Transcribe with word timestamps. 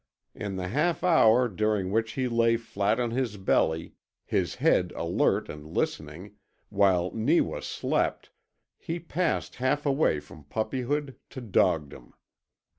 In 0.33 0.55
the 0.55 0.69
half 0.69 1.03
hour 1.03 1.47
during 1.47 1.91
which 1.91 2.13
he 2.13 2.27
lay 2.27 2.57
flat 2.57 2.99
on 2.99 3.11
his 3.11 3.37
belly, 3.37 3.93
his 4.25 4.55
head 4.55 4.91
alert 4.95 5.47
and 5.47 5.63
listening, 5.63 6.37
while 6.69 7.11
Neewa 7.11 7.59
slept, 7.61 8.31
he 8.79 8.99
passed 8.99 9.57
half 9.57 9.85
way 9.85 10.19
from 10.19 10.45
puppyhood 10.45 11.17
to 11.29 11.39
dogdom. 11.41 12.15